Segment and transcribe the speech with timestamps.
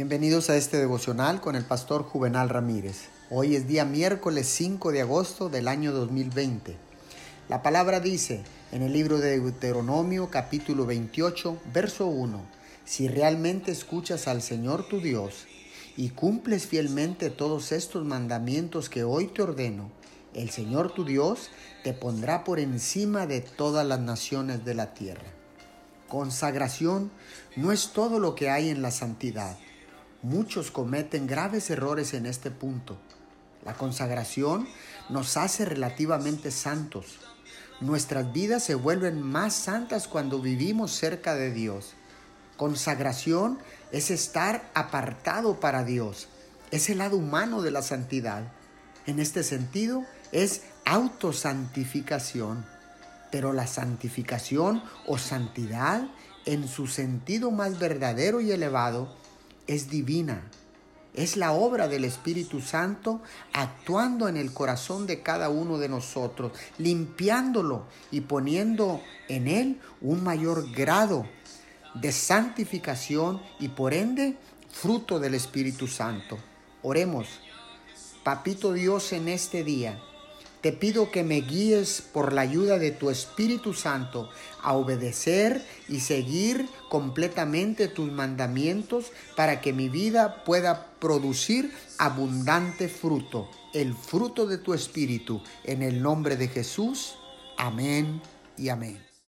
[0.00, 3.10] Bienvenidos a este devocional con el pastor Juvenal Ramírez.
[3.28, 6.74] Hoy es día miércoles 5 de agosto del año 2020.
[7.50, 8.42] La palabra dice
[8.72, 12.40] en el libro de Deuteronomio capítulo 28, verso 1,
[12.86, 15.44] si realmente escuchas al Señor tu Dios
[15.98, 19.90] y cumples fielmente todos estos mandamientos que hoy te ordeno,
[20.32, 21.50] el Señor tu Dios
[21.84, 25.30] te pondrá por encima de todas las naciones de la tierra.
[26.08, 27.10] Consagración
[27.54, 29.58] no es todo lo que hay en la santidad
[30.22, 32.98] Muchos cometen graves errores en este punto.
[33.64, 34.68] La consagración
[35.08, 37.18] nos hace relativamente santos.
[37.80, 41.94] Nuestras vidas se vuelven más santas cuando vivimos cerca de Dios.
[42.58, 43.58] Consagración
[43.92, 46.28] es estar apartado para Dios.
[46.70, 48.42] Es el lado humano de la santidad.
[49.06, 52.66] En este sentido, es autosantificación.
[53.32, 56.06] Pero la santificación o santidad,
[56.44, 59.18] en su sentido más verdadero y elevado,
[59.70, 60.42] es divina.
[61.14, 66.52] Es la obra del Espíritu Santo actuando en el corazón de cada uno de nosotros,
[66.78, 71.24] limpiándolo y poniendo en él un mayor grado
[71.94, 74.36] de santificación y por ende
[74.72, 76.36] fruto del Espíritu Santo.
[76.82, 77.28] Oremos,
[78.24, 80.00] Papito Dios, en este día
[80.60, 84.30] te pido que me guíes por la ayuda de tu Espíritu Santo
[84.62, 93.48] a obedecer y seguir completamente tus mandamientos para que mi vida pueda producir abundante fruto,
[93.72, 95.42] el fruto de tu Espíritu.
[95.64, 97.16] En el nombre de Jesús.
[97.56, 98.20] Amén
[98.56, 99.09] y amén.